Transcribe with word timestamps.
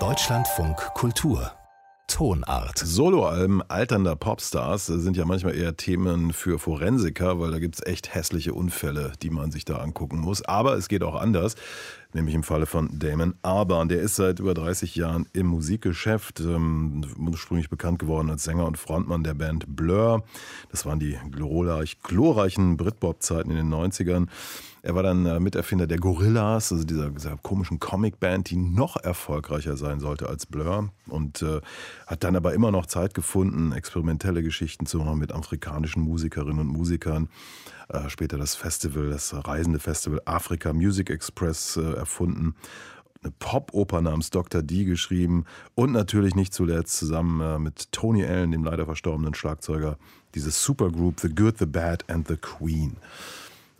Deutschlandfunk 0.00 0.76
Kultur 0.94 1.52
Tonart. 2.08 2.76
Soloalben 2.76 3.62
alternder 3.70 4.16
Popstars 4.16 4.86
sind 4.86 5.16
ja 5.16 5.24
manchmal 5.24 5.54
eher 5.54 5.76
Themen 5.76 6.32
für 6.32 6.58
Forensiker, 6.58 7.38
weil 7.38 7.52
da 7.52 7.60
gibt 7.60 7.76
es 7.76 7.86
echt 7.86 8.12
hässliche 8.12 8.52
Unfälle, 8.52 9.12
die 9.22 9.30
man 9.30 9.52
sich 9.52 9.64
da 9.64 9.76
angucken 9.76 10.18
muss. 10.18 10.42
Aber 10.42 10.74
es 10.74 10.88
geht 10.88 11.04
auch 11.04 11.14
anders, 11.14 11.54
nämlich 12.12 12.34
im 12.34 12.42
Falle 12.42 12.66
von 12.66 12.98
Damon 12.98 13.34
Albarn. 13.42 13.88
Der 13.88 14.00
ist 14.00 14.16
seit 14.16 14.40
über 14.40 14.54
30 14.54 14.96
Jahren 14.96 15.28
im 15.32 15.46
Musikgeschäft, 15.46 16.40
ähm, 16.40 17.04
ursprünglich 17.16 17.70
bekannt 17.70 18.00
geworden 18.00 18.28
als 18.28 18.42
Sänger 18.42 18.66
und 18.66 18.76
Frontmann 18.76 19.22
der 19.22 19.34
Band 19.34 19.76
Blur. 19.76 20.24
Das 20.68 20.84
waren 20.84 20.98
die 20.98 21.16
glorreich, 21.30 22.00
glorreichen 22.02 22.76
Britpop-Zeiten 22.76 23.52
in 23.52 23.56
den 23.56 23.72
90ern. 23.72 24.26
Er 24.84 24.94
war 24.94 25.02
dann 25.02 25.24
äh, 25.24 25.40
Miterfinder 25.40 25.86
der 25.86 25.96
Gorillas, 25.96 26.70
also 26.70 26.84
dieser, 26.84 27.08
dieser 27.08 27.38
komischen 27.38 27.80
Comicband, 27.80 28.50
die 28.50 28.56
noch 28.56 28.98
erfolgreicher 29.02 29.78
sein 29.78 29.98
sollte 29.98 30.28
als 30.28 30.44
Blur. 30.44 30.90
Und 31.06 31.40
äh, 31.40 31.62
hat 32.06 32.22
dann 32.22 32.36
aber 32.36 32.52
immer 32.52 32.70
noch 32.70 32.84
Zeit 32.84 33.14
gefunden, 33.14 33.72
experimentelle 33.72 34.42
Geschichten 34.42 34.84
zu 34.84 34.98
machen 34.98 35.18
mit 35.18 35.32
afrikanischen 35.32 36.02
Musikerinnen 36.02 36.58
und 36.58 36.66
Musikern. 36.66 37.30
Äh, 37.88 38.10
später 38.10 38.36
das 38.36 38.56
Festival, 38.56 39.08
das 39.08 39.34
reisende 39.48 39.78
Festival 39.78 40.20
Africa 40.26 40.74
Music 40.74 41.08
Express 41.08 41.78
äh, 41.78 41.94
erfunden 41.94 42.54
eine 43.22 43.32
Pop-Oper 43.38 44.02
namens 44.02 44.28
Dr. 44.28 44.60
D 44.60 44.84
geschrieben 44.84 45.46
und 45.74 45.92
natürlich 45.92 46.34
nicht 46.34 46.52
zuletzt 46.52 46.98
zusammen 46.98 47.40
äh, 47.40 47.58
mit 47.58 47.90
Tony 47.90 48.22
Allen, 48.22 48.52
dem 48.52 48.64
leider 48.64 48.84
verstorbenen 48.84 49.32
Schlagzeuger, 49.32 49.96
dieses 50.34 50.62
Supergroup 50.62 51.20
The 51.20 51.34
Good, 51.34 51.56
The 51.56 51.64
Bad 51.64 52.04
and 52.10 52.28
The 52.28 52.36
Queen. 52.36 52.98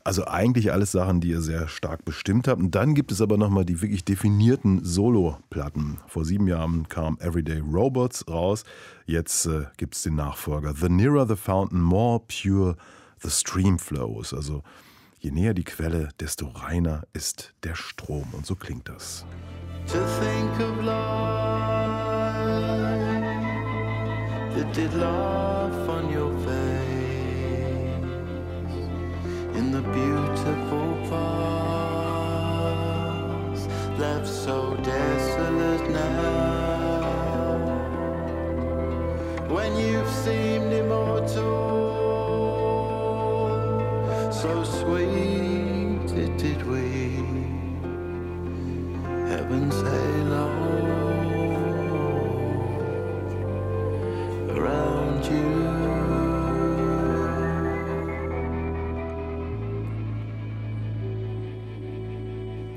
Also 0.07 0.27
eigentlich 0.27 0.71
alles 0.71 0.93
Sachen, 0.93 1.23
die 1.23 1.31
ihr 1.31 1.41
sehr 1.41 1.67
stark 1.67 2.05
bestimmt 2.05 2.47
habt. 2.47 2.61
Und 2.61 2.75
dann 2.75 2.95
gibt 2.95 3.11
es 3.11 3.23
aber 3.23 3.39
nochmal 3.39 3.65
die 3.65 3.81
wirklich 3.81 4.05
definierten 4.05 4.85
Solo-Platten. 4.85 5.99
Vor 6.09 6.27
sieben 6.27 6.47
Jahren 6.47 6.91
kam 6.91 7.17
Everyday 7.21 7.61
Robots 7.61 8.29
raus. 8.29 8.65
Jetzt 9.07 9.47
äh, 9.47 9.65
gibt 9.79 9.95
es 9.95 10.03
den 10.03 10.17
Nachfolger. 10.17 10.75
The 10.75 10.91
Nearer 10.91 11.27
the 11.27 11.37
Fountain, 11.37 11.81
More 11.81 12.21
Pure 12.21 12.77
the 13.23 13.31
Stream 13.31 13.79
Flows. 13.79 14.35
Also 14.35 14.63
je 15.21 15.31
näher 15.31 15.55
die 15.55 15.65
Quelle, 15.65 16.11
desto 16.21 16.49
reiner 16.49 17.05
ist 17.15 17.55
der 17.63 17.75
Strom. 17.75 18.27
Und 18.33 18.45
so 18.45 18.57
klingt 18.57 18.91
das. 18.91 19.25
To 19.87 19.99
think 20.21 20.61
of 20.61 20.85
love 20.85 21.65
that 24.55 24.73
did 24.75 24.93
love 24.93 25.89
on 25.89 26.13
your 26.13 26.34
in 29.55 29.71
the 29.71 29.83
beautiful 29.83 30.97
past, 31.09 32.45
left 33.99 34.27
so 34.27 34.77
desolate 34.83 35.91
now. 35.91 37.05
When 39.49 39.77
you've 39.77 40.11
seemed 40.25 40.73
immortal, 40.73 41.53
so 44.33 44.65
sweet 44.65 46.11
it 46.25 46.37
did 46.39 46.61
we, 46.67 47.23
heaven's 49.29 49.81
halo 49.83 50.24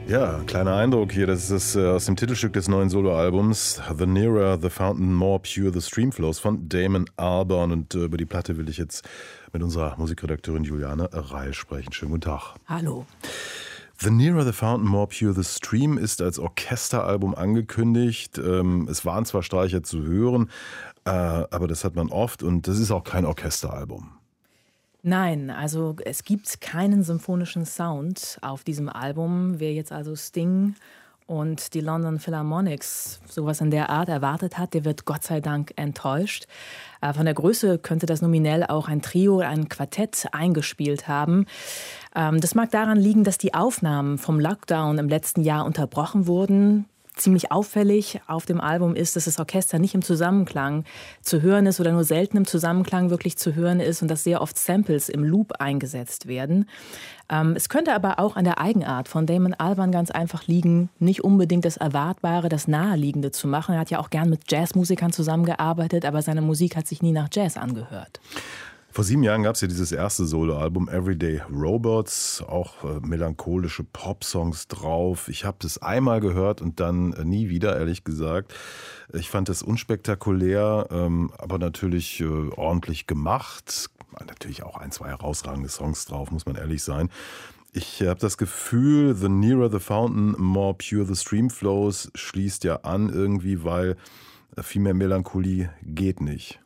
Ja, 0.07 0.41
kleiner 0.47 0.73
Eindruck 0.73 1.11
hier. 1.11 1.27
Das 1.27 1.51
ist 1.51 1.75
äh, 1.75 1.85
aus 1.85 2.05
dem 2.05 2.15
Titelstück 2.15 2.53
des 2.53 2.69
neuen 2.69 2.89
Soloalbums 2.89 3.81
The 3.97 4.05
Nearer 4.05 4.57
the 4.57 4.69
Fountain, 4.69 5.13
More 5.13 5.41
Pure 5.41 5.73
the 5.73 5.81
Streamflows 5.81 6.39
von 6.39 6.69
Damon 6.69 7.09
Albarn. 7.17 7.73
Und 7.73 7.93
äh, 7.93 8.05
über 8.05 8.15
die 8.15 8.23
Platte 8.23 8.55
will 8.55 8.69
ich 8.69 8.77
jetzt 8.77 9.05
mit 9.51 9.61
unserer 9.61 9.97
Musikredakteurin 9.97 10.63
Juliane 10.63 11.09
Reil 11.11 11.53
sprechen. 11.53 11.91
Schönen 11.91 12.11
guten 12.11 12.21
Tag. 12.21 12.55
Hallo. 12.67 13.05
The 13.99 14.09
Nearer 14.09 14.45
the 14.45 14.53
Fountain, 14.53 14.87
More 14.87 15.07
Pure 15.07 15.33
the 15.33 15.43
Stream 15.43 15.97
ist 15.97 16.21
als 16.21 16.39
Orchesteralbum 16.39 17.35
angekündigt. 17.35 18.37
Ähm, 18.37 18.87
es 18.89 19.03
waren 19.03 19.25
zwar 19.25 19.43
Streicher 19.43 19.83
zu 19.83 20.03
hören, 20.03 20.49
äh, 21.03 21.09
aber 21.09 21.67
das 21.67 21.83
hat 21.83 21.97
man 21.97 22.07
oft 22.07 22.43
und 22.43 22.69
das 22.69 22.79
ist 22.79 22.91
auch 22.91 23.03
kein 23.03 23.25
Orchesteralbum. 23.25 24.16
Nein, 25.07 25.49
also 25.51 25.95
es 26.03 26.25
gibt 26.25 26.59
keinen 26.59 27.01
symphonischen 27.01 27.65
Sound 27.65 28.39
auf 28.41 28.65
diesem 28.65 28.89
Album. 28.89 29.57
Wer 29.57 29.71
jetzt 29.71 29.93
also 29.93 30.17
Sting 30.17 30.75
und 31.25 31.73
die 31.73 31.79
London 31.79 32.19
Philharmonics 32.19 33.21
sowas 33.25 33.61
in 33.61 33.71
der 33.71 33.89
Art 33.89 34.09
erwartet 34.09 34.57
hat, 34.57 34.73
der 34.73 34.83
wird 34.83 35.05
Gott 35.05 35.23
sei 35.23 35.39
Dank 35.39 35.71
enttäuscht. 35.77 36.45
Äh, 36.99 37.13
von 37.13 37.23
der 37.23 37.35
Größe 37.35 37.79
könnte 37.79 38.05
das 38.05 38.21
nominell 38.21 38.65
auch 38.65 38.89
ein 38.89 39.01
Trio 39.01 39.37
oder 39.37 39.47
ein 39.47 39.69
Quartett 39.69 40.27
eingespielt 40.33 41.07
haben. 41.07 41.45
Ähm, 42.13 42.41
das 42.41 42.53
mag 42.53 42.71
daran 42.71 42.97
liegen, 42.97 43.23
dass 43.23 43.37
die 43.37 43.53
Aufnahmen 43.53 44.17
vom 44.17 44.41
Lockdown 44.41 44.97
im 44.97 45.07
letzten 45.07 45.41
Jahr 45.41 45.65
unterbrochen 45.65 46.27
wurden 46.27 46.85
ziemlich 47.17 47.51
auffällig 47.51 48.21
auf 48.27 48.45
dem 48.45 48.61
Album 48.61 48.95
ist, 48.95 49.15
dass 49.15 49.25
das 49.25 49.39
Orchester 49.39 49.79
nicht 49.79 49.95
im 49.95 50.01
Zusammenklang 50.01 50.83
zu 51.21 51.41
hören 51.41 51.65
ist 51.65 51.79
oder 51.79 51.91
nur 51.91 52.03
selten 52.03 52.37
im 52.37 52.45
Zusammenklang 52.45 53.09
wirklich 53.09 53.37
zu 53.37 53.55
hören 53.55 53.79
ist 53.79 54.01
und 54.01 54.09
dass 54.09 54.23
sehr 54.23 54.41
oft 54.41 54.57
Samples 54.57 55.09
im 55.09 55.23
Loop 55.23 55.53
eingesetzt 55.59 56.27
werden. 56.27 56.69
Ähm, 57.29 57.53
es 57.55 57.69
könnte 57.69 57.93
aber 57.93 58.19
auch 58.19 58.35
an 58.35 58.45
der 58.45 58.59
Eigenart 58.59 59.07
von 59.07 59.25
Damon 59.25 59.53
Alban 59.53 59.91
ganz 59.91 60.11
einfach 60.11 60.47
liegen, 60.47 60.89
nicht 60.99 61.23
unbedingt 61.23 61.65
das 61.65 61.77
Erwartbare, 61.77 62.49
das 62.49 62.67
Naheliegende 62.67 63.31
zu 63.31 63.47
machen. 63.47 63.75
Er 63.75 63.81
hat 63.81 63.89
ja 63.89 63.99
auch 63.99 64.09
gern 64.09 64.29
mit 64.29 64.49
Jazzmusikern 64.51 65.11
zusammengearbeitet, 65.11 66.05
aber 66.05 66.21
seine 66.21 66.41
Musik 66.41 66.75
hat 66.75 66.87
sich 66.87 67.01
nie 67.01 67.11
nach 67.11 67.27
Jazz 67.31 67.57
angehört. 67.57 68.19
Vor 68.97 69.03
sieben 69.03 69.21
Jahren 69.21 69.43
gab 69.43 69.53
es 69.53 69.61
ja 69.61 69.67
dieses 69.67 69.91
erste 69.91 70.25
Soloalbum 70.25 70.89
Everyday 70.89 71.43
Robots, 71.53 72.41
auch 72.41 72.83
äh, 72.83 72.99
melancholische 72.99 73.83
Pop-Songs 73.83 74.69
drauf. 74.69 75.27
Ich 75.27 75.45
habe 75.45 75.57
das 75.59 75.77
einmal 75.77 76.19
gehört 76.19 76.63
und 76.63 76.79
dann 76.79 77.13
äh, 77.13 77.23
nie 77.23 77.47
wieder, 77.47 77.77
ehrlich 77.77 78.05
gesagt. 78.05 78.55
Ich 79.13 79.29
fand 79.29 79.49
es 79.49 79.61
unspektakulär, 79.61 80.87
ähm, 80.89 81.31
aber 81.37 81.59
natürlich 81.59 82.21
äh, 82.21 82.25
ordentlich 82.55 83.05
gemacht. 83.05 83.91
Natürlich 84.27 84.63
auch 84.63 84.77
ein, 84.77 84.91
zwei 84.91 85.09
herausragende 85.09 85.69
Songs 85.69 86.05
drauf, 86.05 86.31
muss 86.31 86.47
man 86.47 86.55
ehrlich 86.55 86.81
sein. 86.81 87.11
Ich 87.73 88.01
habe 88.01 88.19
das 88.19 88.39
Gefühl, 88.39 89.13
The 89.13 89.29
Nearer 89.29 89.69
the 89.69 89.77
Fountain, 89.77 90.33
More 90.39 90.73
Pure 90.73 91.05
the 91.05 91.15
Stream 91.15 91.51
Flows 91.51 92.09
schließt 92.15 92.63
ja 92.63 92.77
an 92.77 93.09
irgendwie, 93.09 93.63
weil 93.63 93.95
äh, 94.55 94.63
viel 94.63 94.81
mehr 94.81 94.95
Melancholie 94.95 95.69
geht 95.83 96.19
nicht. 96.19 96.59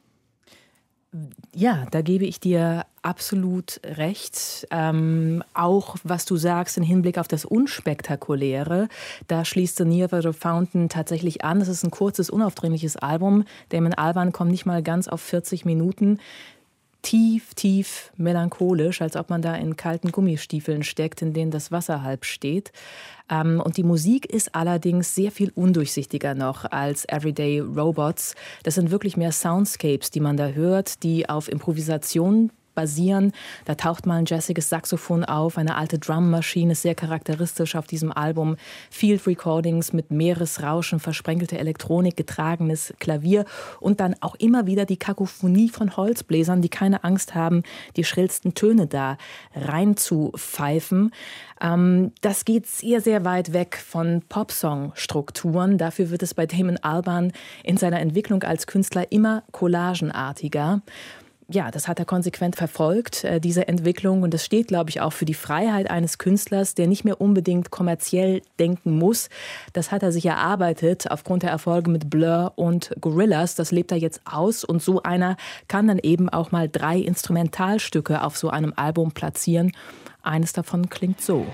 Ja, 1.54 1.86
da 1.92 2.02
gebe 2.02 2.24
ich 2.24 2.40
dir 2.40 2.86
absolut 3.02 3.82
recht. 3.84 4.66
Ähm, 4.72 5.44
auch 5.54 5.98
was 6.04 6.24
du 6.24 6.38
sagst 6.38 6.78
im 6.78 6.84
Hinblick 6.84 7.18
auf 7.18 7.28
das 7.28 7.44
Unspektakuläre, 7.44 8.88
da 9.28 9.44
schließt 9.44 9.78
The 9.78 9.84
Near 9.86 10.08
the 10.22 10.32
Fountain 10.32 10.88
tatsächlich 10.88 11.44
an. 11.44 11.60
Es 11.60 11.68
ist 11.68 11.84
ein 11.84 11.92
kurzes, 11.92 12.30
unaufdringliches 12.30 12.96
Album. 12.96 13.44
Damon 13.70 13.94
Alban 13.94 14.32
kommt 14.32 14.52
nicht 14.52 14.66
mal 14.66 14.82
ganz 14.82 15.10
auf 15.10 15.22
40 15.22 15.66
Minuten 15.66 16.20
tief, 17.01 17.53
tief 17.56 18.12
melancholisch, 18.17 19.01
als 19.01 19.16
ob 19.16 19.29
man 19.29 19.41
da 19.41 19.56
in 19.56 19.75
kalten 19.75 20.12
Gummistiefeln 20.12 20.84
steckt, 20.84 21.22
in 21.22 21.34
denen 21.34 21.51
das 21.51 21.72
Wasser 21.72 22.03
halb 22.03 22.25
steht. 22.25 22.72
Ähm, 23.29 23.62
und 23.63 23.78
die 23.78 23.84
Musik 23.84 24.25
ist 24.25 24.56
allerdings 24.56 25.16
sehr 25.16 25.31
viel 25.31 25.51
undurchsichtiger 25.56 26.35
noch 26.35 26.66
als 26.66 27.06
Everyday 27.07 27.59
Robots. 27.59 28.35
Das 28.63 28.75
sind 28.75 28.91
wirklich 28.91 29.17
mehr 29.17 29.31
Soundscapes, 29.31 30.12
die 30.12 30.19
man 30.19 30.38
da 30.38 30.50
hört, 30.50 31.03
die 31.03 31.28
auf 31.29 31.51
Improvisation 31.51 32.51
basieren. 32.74 33.32
Da 33.66 33.76
taucht 33.76 34.06
mal 34.06 34.18
ein 34.18 34.26
jazziges 34.26 34.70
Saxophon 34.70 35.24
auf, 35.24 35.58
eine 35.58 35.76
alte 35.76 36.00
Drummaschine 36.00 36.74
ist 36.74 36.82
sehr 36.82 36.96
charakteristisch 36.96 37.76
auf 37.76 37.88
diesem 37.88 38.12
Album. 38.12 38.56
Field 38.90 39.26
Recordings 39.28 39.94
mit 39.94 40.12
Meeresrauschen, 40.12 41.00
versprenkelte 41.00 41.57
Elektronik, 41.57 42.18
getragenes 42.18 42.94
Klavier 43.00 43.45
und 43.80 44.00
dann 44.00 44.16
auch 44.22 44.36
immer 44.36 44.66
wieder 44.66 44.86
die 44.86 44.98
Kakophonie 44.98 45.69
von 45.69 45.95
Holzbläsern, 45.98 46.62
die 46.62 46.69
keine 46.69 47.04
Angst 47.04 47.36
haben, 47.36 47.63
die 47.95 48.04
schrillsten 48.04 48.54
Töne 48.54 48.88
da 48.88 49.18
reinzupfeifen. 49.56 51.12
Ähm, 51.62 52.12
das 52.22 52.45
geht 52.45 52.68
sehr, 52.68 53.01
sehr 53.01 53.24
weit 53.24 53.54
weg 53.54 53.78
von 53.78 54.24
Popsong-Strukturen. 54.28 55.78
Dafür 55.78 56.10
wird 56.10 56.24
es 56.24 56.34
bei 56.34 56.45
Damon 56.45 56.78
Alban 56.78 57.31
in 57.63 57.78
seiner 57.78 58.00
Entwicklung 58.00 58.44
als 58.44 58.68
Künstler 58.68 59.12
immer 59.12 59.44
collagenartiger 59.51 60.81
ja, 61.51 61.71
das 61.71 61.88
hat 61.88 62.00
er 62.00 62.06
konsequent 62.06 62.56
verfolgt, 62.56 63.24
äh, 63.24 63.39
diese 63.39 63.68
Entwicklung. 63.68 64.24
Und 64.24 64.33
das 64.33 64.45
steht, 64.45 64.68
glaube 64.68 64.89
ich, 64.89 65.01
auch 65.01 65.13
für 65.13 65.25
die 65.25 65.33
Freiheit 65.33 65.89
eines 65.89 66.18
Künstlers, 66.18 66.75
der 66.75 66.88
nicht 66.88 67.06
mehr 67.06 67.21
unbedingt 67.21 67.71
kommerziell 67.71 68.42
denken 68.59 68.98
muss. 68.98 69.30
Das 69.74 69.92
hat 69.92 70.03
er 70.03 70.12
sich 70.12 70.25
erarbeitet 70.25 71.09
aufgrund 71.12 71.44
der 71.44 71.51
Erfolge 71.51 71.89
mit 71.89 72.09
Blur 72.09 72.53
und 72.56 72.92
Gorillas. 73.00 73.56
Das 73.56 73.71
lebt 73.71 73.92
er 73.92 73.98
jetzt 73.98 74.21
aus. 74.25 74.63
Und 74.63 74.81
so 74.81 75.03
einer 75.03 75.38
kann 75.68 75.88
dann 75.88 76.00
eben 76.00 76.30
auch 76.30 76.51
mal 76.51 76.69
drei 76.69 76.98
Instrumentalstücke 76.98 78.24
auf 78.24 78.38
so 78.38 78.50
einem 78.50 78.74
Album 78.75 79.12
platzieren. 79.12 79.71
Eines 80.24 80.54
davon 80.54 80.89
klingt 80.89 81.21
so. 81.21 81.45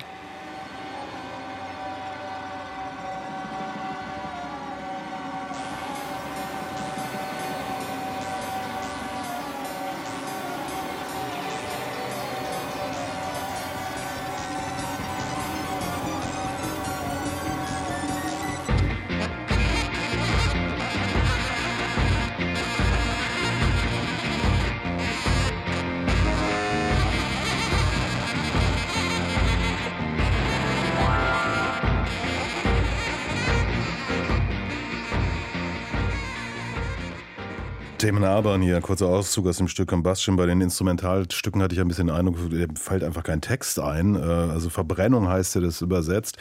Damon 38.07 38.23
Albarn 38.23 38.61
hier, 38.61 38.79
kurzer 38.79 39.07
Auszug 39.07 39.47
aus 39.47 39.57
dem 39.57 39.67
Stück 39.67 39.89
Combustion. 39.89 40.37
Bei 40.37 40.45
den 40.45 40.61
Instrumentalstücken 40.61 41.61
hatte 41.61 41.75
ich 41.75 41.81
ein 41.81 41.89
bisschen 41.89 42.07
den 42.07 42.15
Eindruck, 42.15 42.37
der 42.51 42.69
fällt 42.75 43.03
einfach 43.03 43.23
kein 43.23 43.41
Text 43.41 43.81
ein. 43.81 44.15
Äh, 44.15 44.19
also 44.19 44.69
Verbrennung 44.69 45.27
heißt 45.27 45.55
ja 45.55 45.59
das 45.59 45.81
übersetzt. 45.81 46.37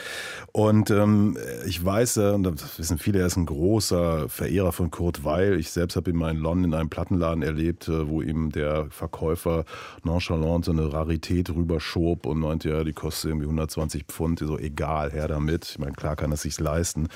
Und 0.52 0.92
ähm, 0.92 1.36
ich 1.66 1.84
weiß, 1.84 2.18
und 2.18 2.44
das 2.44 2.78
wissen 2.78 2.98
viele, 2.98 3.18
er 3.18 3.26
ist 3.26 3.36
ein 3.36 3.46
großer 3.46 4.28
Verehrer 4.28 4.70
von 4.70 4.92
Kurt 4.92 5.24
Weil. 5.24 5.58
Ich 5.58 5.72
selbst 5.72 5.96
habe 5.96 6.08
ihn 6.08 6.16
mal 6.16 6.30
in 6.30 6.36
London 6.36 6.70
in 6.70 6.74
einem 6.74 6.88
Plattenladen 6.88 7.42
erlebt, 7.42 7.88
äh, 7.88 8.06
wo 8.06 8.22
ihm 8.22 8.52
der 8.52 8.86
Verkäufer 8.90 9.64
nonchalant 10.04 10.66
so 10.66 10.70
eine 10.70 10.92
Rarität 10.92 11.50
rüberschob 11.50 12.26
und 12.26 12.38
meinte, 12.38 12.70
ja, 12.70 12.84
die 12.84 12.92
kostet 12.92 13.30
irgendwie 13.30 13.46
120 13.46 14.04
Pfund. 14.04 14.38
So, 14.38 14.56
egal, 14.56 15.10
her 15.10 15.26
damit. 15.26 15.64
Ich 15.70 15.80
meine, 15.80 15.94
klar 15.94 16.14
kann 16.14 16.30
er 16.30 16.36
sich 16.36 16.60
leisten. 16.60 17.08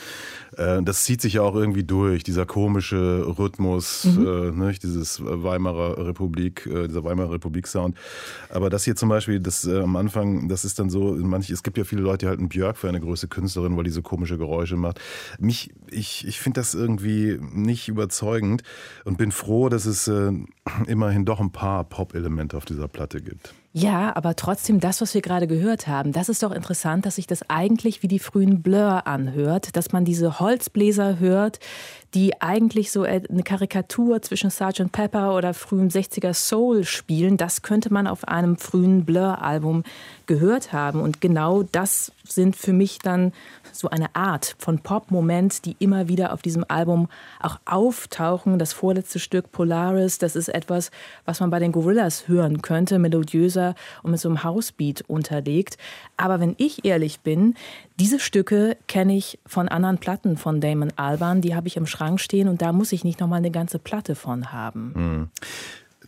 Äh, 0.56 0.82
das 0.82 1.05
zieht 1.05 1.20
sich 1.20 1.35
ja 1.35 1.43
auch 1.43 1.55
irgendwie 1.55 1.85
durch, 1.85 2.25
dieser 2.25 2.46
komische 2.46 3.25
Rhythmus. 3.38 4.06
Mhm 4.06 4.39
äh, 4.39 4.39
ne, 4.52 4.72
dieses 4.72 5.20
Weimarer 5.22 6.06
Republik, 6.06 6.66
äh, 6.66 6.88
dieser 6.88 7.04
Weimarer 7.04 7.32
Republik-Sound. 7.32 7.96
Aber 8.48 8.70
das 8.70 8.84
hier 8.84 8.96
zum 8.96 9.08
Beispiel, 9.08 9.40
das 9.40 9.66
äh, 9.66 9.81
am 9.81 9.96
Anfang, 9.96 10.48
das 10.48 10.64
ist 10.64 10.78
dann 10.78 10.90
so, 10.90 11.14
manch, 11.14 11.50
es 11.50 11.62
gibt 11.62 11.78
ja 11.78 11.84
viele 11.84 12.02
Leute, 12.02 12.26
die 12.26 12.28
halten 12.28 12.48
Björk 12.48 12.76
für 12.76 12.88
eine 12.88 13.00
große 13.00 13.28
Künstlerin, 13.28 13.76
weil 13.76 13.84
die 13.84 13.90
so 13.90 14.02
komische 14.02 14.38
Geräusche 14.38 14.76
macht. 14.76 15.00
Mich, 15.38 15.70
ich, 15.90 16.26
ich 16.26 16.40
finde 16.40 16.60
das 16.60 16.75
irgendwie 16.75 17.38
nicht 17.52 17.88
überzeugend 17.88 18.62
und 19.04 19.19
bin 19.19 19.32
froh, 19.32 19.69
dass 19.69 19.87
es 19.87 20.08
äh, 20.08 20.32
immerhin 20.86 21.25
doch 21.25 21.40
ein 21.40 21.52
paar 21.52 21.84
Pop-Elemente 21.84 22.56
auf 22.56 22.64
dieser 22.64 22.88
Platte 22.88 23.20
gibt. 23.20 23.54
Ja, 23.72 24.17
aber 24.17 24.34
trotzdem 24.34 24.81
das, 24.81 25.00
was 25.00 25.14
wir 25.14 25.20
gerade 25.20 25.46
gehört 25.46 25.87
haben, 25.87 26.11
das 26.11 26.28
ist 26.28 26.43
doch 26.43 26.50
interessant, 26.50 27.06
dass 27.06 27.14
sich 27.14 27.28
das 27.28 27.49
eigentlich 27.49 28.02
wie 28.02 28.08
die 28.08 28.19
frühen 28.19 28.62
Blur 28.62 29.06
anhört, 29.06 29.76
dass 29.76 29.93
man 29.93 30.05
diese 30.05 30.40
Holzbläser 30.40 31.20
hört, 31.20 31.61
die 32.12 32.43
eigentlich 32.43 32.90
so 32.90 33.02
eine 33.02 33.44
Karikatur 33.44 34.22
zwischen 34.22 34.50
Sgt. 34.50 34.90
Pepper 34.90 35.37
oder 35.37 35.55
frühem 35.55 35.87
60er 35.87 36.34
Soul 36.34 36.82
spielen. 36.82 37.37
Das 37.37 37.62
könnte 37.62 37.93
man 37.93 38.08
auf 38.08 38.26
einem 38.26 38.56
frühen 38.56 39.05
Blur-Album 39.05 39.84
gehört 40.26 40.72
haben. 40.72 41.00
Und 41.00 41.20
genau 41.20 41.62
das 41.62 42.11
sind 42.32 42.56
für 42.56 42.73
mich 42.73 42.99
dann 42.99 43.32
so 43.73 43.88
eine 43.91 44.15
Art 44.15 44.56
von 44.59 44.79
Pop-Moment, 44.79 45.65
die 45.65 45.77
immer 45.79 46.09
wieder 46.09 46.32
auf 46.32 46.43
diesem 46.43 46.65
Album 46.69 47.09
auch 47.41 47.59
auftauchen. 47.65 48.59
Das 48.59 48.73
vorletzte 48.73 49.19
Stück 49.19 49.53
Polaris, 49.53 50.19
das 50.19 50.37
ist 50.37 50.49
etwas, 50.49 50.91
was 51.25 51.41
man 51.41 51.50
bei 51.50 51.59
den 51.59 51.73
Gorillas 51.73 52.29
hören 52.29 52.62
könnte, 52.62 52.99
melodiöser 52.99 53.75
und 54.03 54.12
mit 54.12 54.21
so 54.21 54.29
einem 54.29 54.44
Housebeat 54.44 55.03
unterlegt. 55.03 55.77
Aber 56.17 56.41
wenn 56.41 56.55
ich 56.59 56.85
ehrlich 56.85 57.21
bin, 57.21 57.55
diese 57.99 58.19
Stücke 58.19 58.77
kenne 58.87 59.17
ich 59.17 59.38
von 59.47 59.69
anderen 59.69 59.99
Platten 59.99 60.37
von 60.37 60.61
Damon 60.61 60.93
Alban, 60.97 61.41
die 61.41 61.55
habe 61.55 61.69
ich 61.69 61.77
im 61.77 61.87
Schrank 61.87 62.21
stehen 62.21 62.49
und 62.49 62.62
da 62.62 62.73
muss 62.73 62.93
ich 62.93 63.05
nicht 63.05 63.21
noch 63.21 63.29
mal 63.29 63.37
eine 63.37 63.50
ganze 63.50 63.79
Platte 63.79 64.15
von 64.15 64.53
haben. 64.53 64.93
Mhm. 64.94 65.29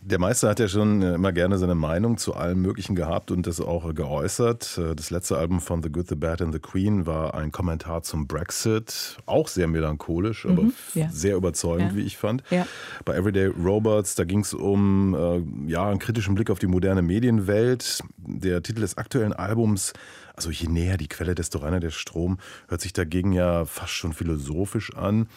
Der 0.05 0.19
Meister 0.19 0.49
hat 0.49 0.59
ja 0.59 0.67
schon 0.67 1.01
äh, 1.01 1.15
immer 1.15 1.31
gerne 1.31 1.57
seine 1.57 1.75
Meinung 1.75 2.17
zu 2.17 2.33
allem 2.33 2.61
Möglichen 2.61 2.93
gehabt 2.93 3.31
und 3.31 3.47
das 3.47 3.61
auch 3.61 3.93
geäußert. 3.93 4.77
Äh, 4.77 4.95
das 4.95 5.11
letzte 5.11 5.37
Album 5.37 5.61
von 5.61 5.81
The 5.81 5.89
Good, 5.89 6.09
The 6.09 6.15
Bad 6.15 6.41
and 6.41 6.53
The 6.53 6.59
Queen 6.59 7.05
war 7.05 7.35
ein 7.35 7.53
Kommentar 7.53 8.03
zum 8.03 8.27
Brexit. 8.27 9.17
Auch 9.25 9.47
sehr 9.47 9.67
melancholisch, 9.67 10.45
aber 10.45 10.63
mhm, 10.63 10.73
ja. 10.93 11.09
sehr 11.09 11.37
überzeugend, 11.37 11.91
ja. 11.91 11.97
wie 11.97 12.01
ich 12.01 12.17
fand. 12.17 12.43
Ja. 12.49 12.67
Bei 13.05 13.15
Everyday 13.15 13.45
Robots, 13.47 14.15
da 14.15 14.25
ging 14.25 14.39
es 14.39 14.53
um 14.53 15.15
äh, 15.15 15.71
ja, 15.71 15.87
einen 15.87 15.99
kritischen 15.99 16.35
Blick 16.35 16.49
auf 16.49 16.59
die 16.59 16.67
moderne 16.67 17.01
Medienwelt. 17.01 18.03
Der 18.17 18.61
Titel 18.61 18.81
des 18.81 18.97
aktuellen 18.97 19.33
Albums 19.33 19.93
also 20.35 20.49
je 20.49 20.67
näher 20.67 20.97
die 20.97 21.07
Quelle, 21.07 21.35
desto 21.35 21.59
reiner 21.59 21.79
der 21.79 21.91
Strom, 21.91 22.39
hört 22.67 22.81
sich 22.81 22.91
dagegen 22.91 23.33
ja 23.33 23.65
fast 23.65 23.93
schon 23.93 24.13
philosophisch 24.13 24.95
an. 24.95 25.27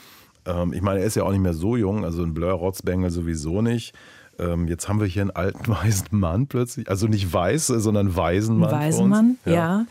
Ähm, 0.47 0.73
ich 0.73 0.83
meine, 0.83 1.01
er 1.01 1.07
ist 1.07 1.17
ja 1.17 1.25
auch 1.25 1.33
nicht 1.33 1.43
mehr 1.43 1.55
so 1.55 1.77
jung, 1.77 2.05
also 2.05 2.23
ein 2.23 2.35
Blur 2.35 2.53
Rotzbengel 2.53 3.11
sowieso 3.11 3.63
nicht. 3.63 3.95
Ähm, 4.39 4.69
jetzt 4.69 4.89
haben 4.89 5.01
wir 5.01 5.07
hier 5.07 5.23
einen 5.23 5.31
alten 5.31 5.69
weisen 5.69 6.09
Mann 6.11 6.47
plötzlich, 6.47 6.89
also 6.89 7.07
nicht 7.07 7.33
weiß, 7.33 7.67
sondern 7.67 8.17
weisen 8.17 8.59
Mann. 8.59 8.71
Weisen 8.71 9.09
Mann, 9.09 9.39
ja. 9.45 9.53
ja. 9.53 9.87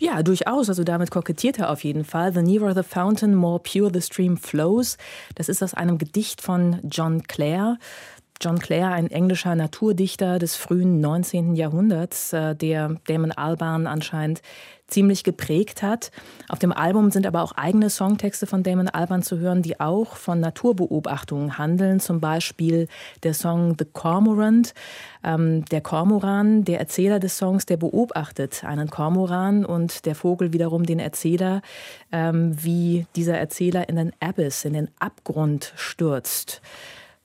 ja. 0.00 0.22
durchaus. 0.22 0.68
Also 0.68 0.84
damit 0.84 1.10
kokettiert 1.10 1.58
er 1.58 1.70
auf 1.70 1.84
jeden 1.84 2.04
Fall. 2.04 2.32
The 2.32 2.42
nearer 2.42 2.74
the 2.74 2.82
fountain, 2.82 3.34
more 3.34 3.60
pure 3.60 3.90
the 3.92 4.00
stream 4.00 4.36
flows. 4.36 4.96
Das 5.34 5.48
ist 5.48 5.62
aus 5.62 5.74
einem 5.74 5.98
Gedicht 5.98 6.40
von 6.40 6.78
John 6.90 7.22
Clare. 7.24 7.78
John 8.42 8.58
Clare, 8.58 8.92
ein 8.92 9.08
englischer 9.08 9.54
Naturdichter 9.54 10.40
des 10.40 10.56
frühen 10.56 11.00
19. 11.00 11.54
Jahrhunderts, 11.54 12.32
äh, 12.32 12.56
der 12.56 12.96
Damon 13.06 13.30
Albarn 13.30 13.86
anscheinend 13.86 14.42
ziemlich 14.92 15.24
geprägt 15.24 15.82
hat. 15.82 16.10
Auf 16.48 16.58
dem 16.58 16.72
Album 16.72 17.10
sind 17.10 17.26
aber 17.26 17.42
auch 17.42 17.52
eigene 17.52 17.90
Songtexte 17.90 18.46
von 18.46 18.62
Damon 18.62 18.88
Albarn 18.88 19.22
zu 19.22 19.38
hören, 19.38 19.62
die 19.62 19.80
auch 19.80 20.16
von 20.16 20.38
Naturbeobachtungen 20.40 21.58
handeln. 21.58 21.98
Zum 21.98 22.20
Beispiel 22.20 22.88
der 23.22 23.34
Song 23.34 23.74
The 23.78 23.86
Cormorant. 23.86 24.74
Ähm, 25.24 25.64
der 25.66 25.80
Kormoran, 25.80 26.64
der 26.64 26.78
Erzähler 26.80 27.18
des 27.18 27.38
Songs, 27.38 27.66
der 27.66 27.76
beobachtet 27.76 28.64
einen 28.64 28.90
Kormoran 28.90 29.64
und 29.64 30.04
der 30.04 30.14
Vogel 30.14 30.52
wiederum 30.52 30.84
den 30.84 30.98
Erzähler, 30.98 31.62
ähm, 32.10 32.56
wie 32.62 33.06
dieser 33.16 33.38
Erzähler 33.38 33.88
in 33.88 33.96
den 33.96 34.12
Abyss, 34.20 34.64
in 34.64 34.74
den 34.74 34.90
Abgrund 34.98 35.72
stürzt. 35.76 36.60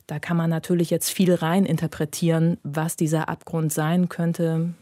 Da 0.05 0.19
kann 0.19 0.37
man 0.37 0.49
natürlich 0.49 0.89
jetzt 0.89 1.09
viel 1.09 1.33
rein 1.33 1.65
interpretieren, 1.65 2.57
was 2.63 2.95
dieser 2.95 3.27
Abgrund 3.27 3.73
sein 3.73 4.07
könnte. 4.07 4.73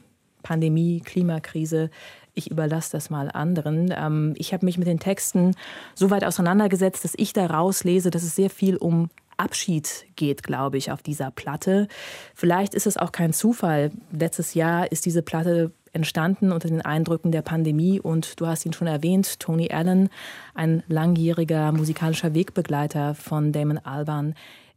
Pandemie, 0.44 1.02
Klimakrise. 1.04 1.90
Ich 2.36 2.52
überlasse 2.52 2.92
das 2.92 3.10
mal 3.10 3.32
anderen. 3.32 3.94
Ähm, 3.96 4.34
ich 4.38 4.54
habe 4.54 4.66
mich 4.66 4.78
mit 4.78 4.88
den 4.88 5.00
Texten 5.00 5.56
so 5.96 6.10
weit 6.12 6.24
auseinandergesetzt, 6.24 7.04
dass 7.04 7.14
ich 7.18 7.34
da 7.34 7.48
rauslese, 7.48 8.12
dass 8.12 8.24
es 8.24 8.36
sehr 8.36 8.50
viel 8.50 8.78
um 8.78 9.10
Abschied 9.38 10.06
geht, 10.16 10.44
glaube 10.44 10.78
ich, 10.78 10.92
auf 10.92 11.02
dieser 11.02 11.32
Platte. 11.32 11.88
Vielleicht 12.34 12.74
ist 12.74 12.88
es 12.88 12.98
auch 12.98 13.12
kein 13.12 13.34
Zufall. 13.34 13.92
Letztes 14.12 14.54
Jahr 14.54 14.92
ist 14.92 15.06
diese 15.06 15.22
Platte 15.22 15.72
entstanden 15.94 16.52
unter 16.52 16.68
den 16.68 16.82
Eindrücken 16.82 17.32
der 17.32 17.42
Pandemie 17.42 18.00
und 18.00 18.40
du 18.40 18.48
hast 18.48 18.66
ihn 18.66 18.74
schon 18.74 18.88
erwähnt, 18.88 19.40
Tony 19.40 19.72
Allen, 19.72 20.10
ein 20.54 20.84
langjähriger 20.88 21.72
musikalischer 21.72 22.34
Wegbegleiter 22.34 23.16
von 23.16 23.54
Damon 23.54 23.78
Alban 23.78 24.36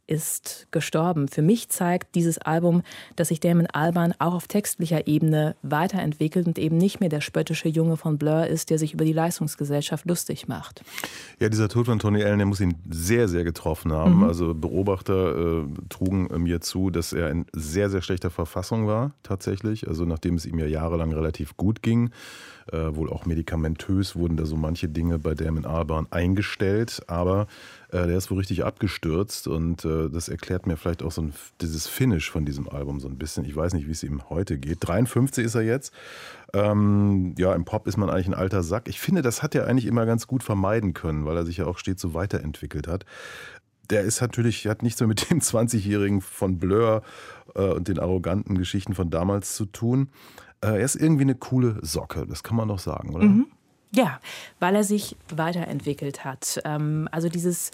ist 0.09 0.67
gestorben. 0.71 1.27
Für 1.27 1.41
mich 1.41 1.69
zeigt 1.69 2.15
dieses 2.15 2.39
Album, 2.39 2.81
dass 3.15 3.27
sich 3.27 3.39
Damon 3.39 3.67
Alban 3.67 4.13
auch 4.17 4.33
auf 4.33 4.47
textlicher 4.47 5.07
Ebene 5.07 5.55
weiterentwickelt 5.61 6.47
und 6.47 6.57
eben 6.57 6.77
nicht 6.77 6.99
mehr 6.99 7.09
der 7.09 7.21
spöttische 7.21 7.69
Junge 7.69 7.95
von 7.95 8.17
Blur 8.17 8.47
ist, 8.47 8.69
der 8.71 8.79
sich 8.79 8.93
über 8.93 9.05
die 9.05 9.13
Leistungsgesellschaft 9.13 10.05
lustig 10.05 10.47
macht. 10.47 10.81
Ja, 11.39 11.49
dieser 11.49 11.69
Tod 11.69 11.85
von 11.85 11.99
Tony 11.99 12.23
Allen, 12.23 12.39
der 12.39 12.47
muss 12.47 12.59
ihn 12.59 12.75
sehr, 12.89 13.27
sehr 13.27 13.43
getroffen 13.43 13.91
haben. 13.91 14.17
Mhm. 14.17 14.23
Also 14.23 14.53
Beobachter 14.55 15.61
äh, 15.61 15.63
trugen 15.89 16.27
mir 16.41 16.59
zu, 16.61 16.89
dass 16.89 17.13
er 17.13 17.29
in 17.29 17.45
sehr, 17.53 17.89
sehr 17.89 18.01
schlechter 18.01 18.31
Verfassung 18.31 18.87
war, 18.87 19.13
tatsächlich. 19.21 19.87
Also 19.87 20.05
nachdem 20.05 20.35
es 20.35 20.45
ihm 20.45 20.57
ja 20.57 20.65
jahrelang 20.65 21.13
relativ 21.13 21.55
gut 21.55 21.83
ging. 21.83 22.09
Äh, 22.71 22.95
wohl 22.95 23.09
auch 23.09 23.25
medikamentös 23.25 24.15
wurden 24.15 24.37
da 24.37 24.45
so 24.45 24.55
manche 24.55 24.89
Dinge 24.89 25.17
bei 25.17 25.33
Damon 25.33 25.65
Albarn 25.65 26.07
eingestellt, 26.11 27.01
aber 27.07 27.47
äh, 27.91 28.07
der 28.07 28.17
ist 28.17 28.29
wohl 28.29 28.37
richtig 28.37 28.63
abgestürzt 28.63 29.47
und 29.47 29.85
äh, 29.85 30.09
das 30.09 30.29
erklärt 30.29 30.67
mir 30.67 30.77
vielleicht 30.77 31.03
auch 31.03 31.11
so 31.11 31.21
ein, 31.21 31.33
dieses 31.61 31.87
Finish 31.87 32.29
von 32.29 32.45
diesem 32.45 32.69
Album 32.69 32.99
so 32.99 33.07
ein 33.07 33.17
bisschen. 33.17 33.45
Ich 33.45 33.55
weiß 33.55 33.73
nicht, 33.73 33.87
wie 33.87 33.91
es 33.91 34.03
ihm 34.03 34.29
heute 34.29 34.57
geht. 34.57 34.77
53 34.81 35.45
ist 35.45 35.55
er 35.55 35.63
jetzt. 35.63 35.93
Ähm, 36.53 37.35
ja, 37.37 37.53
im 37.53 37.65
Pop 37.65 37.87
ist 37.87 37.97
man 37.97 38.09
eigentlich 38.09 38.27
ein 38.27 38.33
alter 38.33 38.63
Sack. 38.63 38.87
Ich 38.87 38.99
finde, 38.99 39.21
das 39.21 39.43
hat 39.43 39.55
er 39.55 39.67
eigentlich 39.67 39.85
immer 39.85 40.05
ganz 40.05 40.27
gut 40.27 40.43
vermeiden 40.43 40.93
können, 40.93 41.25
weil 41.25 41.37
er 41.37 41.45
sich 41.45 41.57
ja 41.57 41.65
auch 41.65 41.77
stets 41.77 42.01
so 42.01 42.13
weiterentwickelt 42.13 42.87
hat 42.87 43.05
der 43.89 44.03
ist 44.03 44.21
natürlich, 44.21 44.67
hat 44.67 44.83
nichts 44.83 44.99
mehr 44.99 45.07
mit 45.07 45.29
dem 45.31 45.39
20-Jährigen 45.39 46.21
von 46.21 46.59
Blur 46.59 47.01
äh, 47.55 47.61
und 47.61 47.87
den 47.87 47.99
arroganten 47.99 48.57
Geschichten 48.57 48.93
von 48.93 49.09
damals 49.09 49.55
zu 49.55 49.65
tun. 49.65 50.09
Äh, 50.61 50.67
er 50.67 50.79
ist 50.79 50.95
irgendwie 50.95 51.23
eine 51.23 51.35
coole 51.35 51.79
Socke, 51.81 52.25
das 52.27 52.43
kann 52.43 52.57
man 52.57 52.67
doch 52.67 52.79
sagen, 52.79 53.15
oder? 53.15 53.25
Mhm. 53.25 53.47
Ja, 53.91 54.19
weil 54.59 54.75
er 54.75 54.83
sich 54.83 55.15
weiterentwickelt 55.33 56.23
hat. 56.23 56.61
Ähm, 56.63 57.07
also 57.11 57.27
dieses 57.29 57.71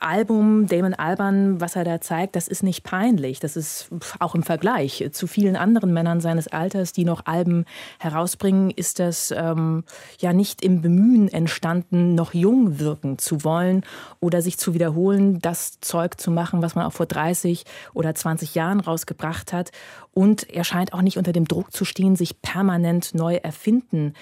Album 0.00 0.66
Damon 0.66 0.94
Alban, 0.94 1.60
was 1.60 1.76
er 1.76 1.84
da 1.84 2.00
zeigt, 2.00 2.36
das 2.36 2.48
ist 2.48 2.62
nicht 2.62 2.84
peinlich. 2.84 3.38
Das 3.38 3.56
ist 3.56 3.90
auch 4.18 4.34
im 4.34 4.42
Vergleich 4.42 5.06
zu 5.12 5.26
vielen 5.26 5.56
anderen 5.56 5.92
Männern 5.92 6.20
seines 6.20 6.48
Alters, 6.48 6.92
die 6.92 7.04
noch 7.04 7.26
Alben 7.26 7.66
herausbringen, 7.98 8.70
ist 8.70 8.98
das 8.98 9.30
ähm, 9.36 9.84
ja 10.20 10.32
nicht 10.32 10.62
im 10.62 10.80
Bemühen 10.80 11.28
entstanden, 11.28 12.14
noch 12.14 12.32
jung 12.32 12.78
wirken 12.78 13.18
zu 13.18 13.44
wollen 13.44 13.84
oder 14.20 14.40
sich 14.40 14.58
zu 14.58 14.72
wiederholen, 14.72 15.38
das 15.40 15.80
Zeug 15.80 16.18
zu 16.18 16.30
machen, 16.30 16.62
was 16.62 16.74
man 16.74 16.86
auch 16.86 16.92
vor 16.92 17.06
30 17.06 17.64
oder 17.92 18.14
20 18.14 18.54
Jahren 18.54 18.80
rausgebracht 18.80 19.52
hat. 19.52 19.70
Und 20.14 20.48
er 20.50 20.64
scheint 20.64 20.94
auch 20.94 21.02
nicht 21.02 21.18
unter 21.18 21.32
dem 21.32 21.46
Druck 21.46 21.72
zu 21.72 21.84
stehen, 21.84 22.16
sich 22.16 22.40
permanent 22.40 23.14
neu 23.14 23.36
erfinden 23.36 24.14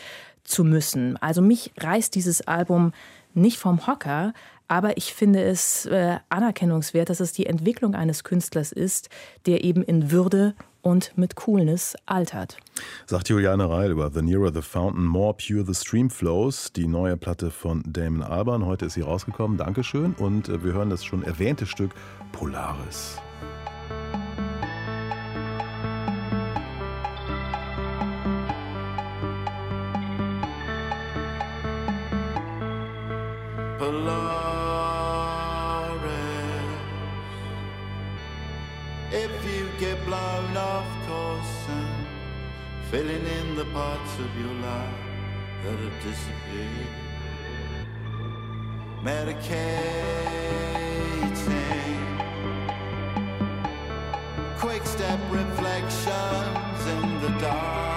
zu 0.42 0.64
müssen. 0.64 1.16
Also 1.18 1.40
mich 1.40 1.72
reißt 1.78 2.14
dieses 2.14 2.46
Album 2.46 2.92
nicht 3.34 3.58
vom 3.58 3.86
Hocker, 3.86 4.32
aber 4.68 4.96
ich 4.96 5.14
finde 5.14 5.42
es 5.42 5.86
äh, 5.86 6.18
anerkennungswert, 6.28 7.10
dass 7.10 7.20
es 7.20 7.32
die 7.32 7.46
Entwicklung 7.46 7.94
eines 7.94 8.24
Künstlers 8.24 8.72
ist, 8.72 9.08
der 9.46 9.64
eben 9.64 9.82
in 9.82 10.10
Würde 10.10 10.54
und 10.82 11.16
mit 11.18 11.34
Coolness 11.34 11.96
altert. 12.06 12.58
Sagt 13.06 13.28
Juliane 13.28 13.68
Reil 13.68 13.90
über 13.90 14.10
The 14.12 14.22
Nearer 14.22 14.52
the 14.54 14.62
Fountain, 14.62 15.04
More 15.04 15.34
Pure 15.34 15.64
the 15.66 15.74
Stream 15.74 16.10
Flows, 16.10 16.72
die 16.72 16.86
neue 16.86 17.16
Platte 17.16 17.50
von 17.50 17.82
Damon 17.86 18.22
Albarn. 18.22 18.64
Heute 18.64 18.86
ist 18.86 18.94
sie 18.94 19.00
rausgekommen. 19.00 19.56
Dankeschön. 19.56 20.14
Und 20.14 20.48
äh, 20.48 20.62
wir 20.62 20.74
hören 20.74 20.90
das 20.90 21.04
schon 21.04 21.24
erwähnte 21.24 21.66
Stück 21.66 21.90
Polaris. 22.30 23.16
off 40.54 40.86
course 41.06 41.68
and 41.68 42.06
filling 42.90 43.26
in 43.26 43.56
the 43.56 43.64
parts 43.72 44.18
of 44.18 44.38
your 44.38 44.54
life 44.60 45.00
that 45.64 45.78
have 45.78 46.02
disappeared. 46.02 46.92
Medicating, 49.02 49.76
quick 54.58 54.84
step 54.84 55.18
reflections 55.30 56.86
in 56.86 57.20
the 57.22 57.30
dark. 57.40 57.95